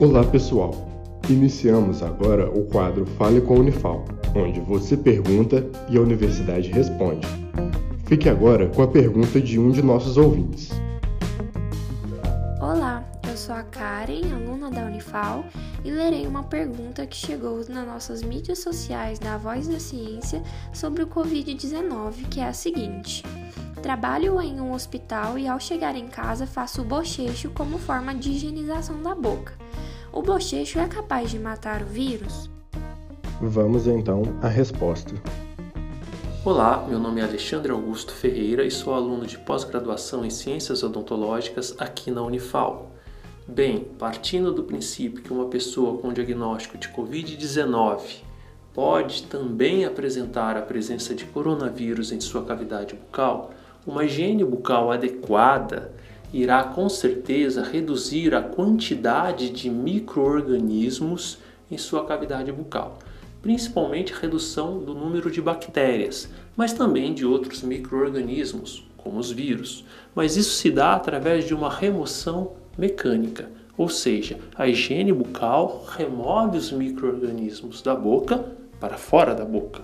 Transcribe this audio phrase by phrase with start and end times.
[0.00, 0.72] Olá pessoal!
[1.30, 4.04] Iniciamos agora o quadro Fale com a Unifal,
[4.34, 7.26] onde você pergunta e a universidade responde.
[8.04, 10.68] Fique agora com a pergunta de um de nossos ouvintes.
[12.60, 15.44] Olá, eu sou a Karen, aluna da Unifal,
[15.84, 20.42] e lerei uma pergunta que chegou nas nossas mídias sociais da Voz da Ciência
[20.72, 23.22] sobre o Covid-19, que é a seguinte.
[23.84, 28.30] Trabalho em um hospital e ao chegar em casa faço o bochecho como forma de
[28.30, 29.52] higienização da boca.
[30.10, 32.48] O bochecho é capaz de matar o vírus?
[33.42, 35.12] Vamos então à resposta.
[36.42, 41.74] Olá, meu nome é Alexandre Augusto Ferreira e sou aluno de pós-graduação em Ciências Odontológicas
[41.78, 42.90] aqui na Unifal.
[43.46, 48.00] Bem, partindo do princípio que uma pessoa com diagnóstico de Covid-19
[48.72, 53.52] pode também apresentar a presença de coronavírus em sua cavidade bucal,
[53.86, 55.92] uma higiene bucal adequada
[56.32, 61.38] irá com certeza reduzir a quantidade de microorganismos
[61.70, 62.98] em sua cavidade bucal,
[63.40, 69.84] principalmente a redução do número de bactérias, mas também de outros microorganismos, como os vírus.
[70.14, 76.58] Mas isso se dá através de uma remoção mecânica, ou seja, a higiene bucal remove
[76.58, 78.44] os microorganismos da boca
[78.80, 79.82] para fora da boca.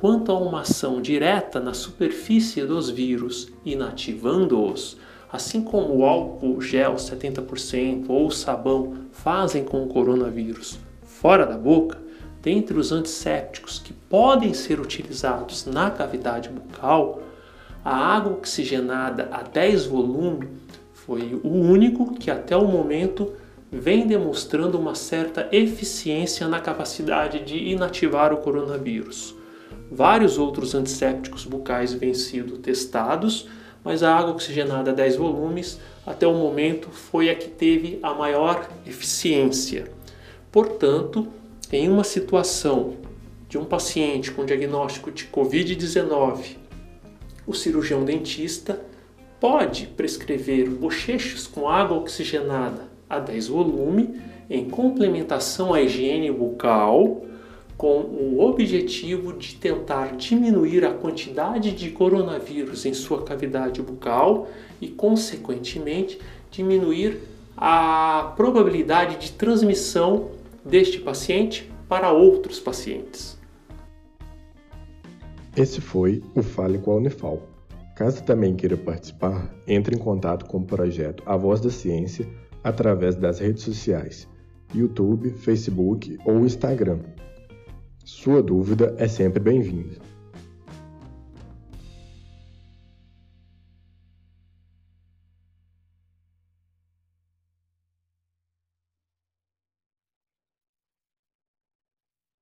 [0.00, 4.96] Quanto a uma ação direta na superfície dos vírus, inativando-os,
[5.32, 11.56] Assim como o álcool gel 70% ou o sabão fazem com o coronavírus fora da
[11.56, 11.98] boca,
[12.42, 17.22] dentre os antissépticos que podem ser utilizados na cavidade bucal,
[17.84, 20.48] a água oxigenada a 10 volume
[20.92, 23.32] foi o único que até o momento
[23.70, 29.39] vem demonstrando uma certa eficiência na capacidade de inativar o coronavírus.
[29.90, 33.48] Vários outros antissépticos bucais vêm sido testados
[33.84, 38.68] mas a água oxigenada 10 volumes até o momento foi a que teve a maior
[38.86, 39.90] eficiência.
[40.52, 41.28] Portanto,
[41.72, 42.96] em uma situação
[43.48, 46.56] de um paciente com diagnóstico de Covid-19,
[47.46, 48.80] o cirurgião dentista
[49.40, 57.24] pode prescrever bochechos com água oxigenada a 10 volume em complementação à higiene bucal
[57.80, 64.50] com o objetivo de tentar diminuir a quantidade de coronavírus em sua cavidade bucal
[64.82, 66.20] e, consequentemente,
[66.50, 67.22] diminuir
[67.56, 70.28] a probabilidade de transmissão
[70.62, 73.38] deste paciente para outros pacientes.
[75.56, 77.48] Esse foi o Fale com a Unifal.
[77.96, 82.28] Caso também queira participar, entre em contato com o projeto A Voz da Ciência
[82.62, 84.28] através das redes sociais,
[84.74, 86.98] YouTube, Facebook ou Instagram.
[88.12, 89.96] Sua dúvida é sempre bem-vinda.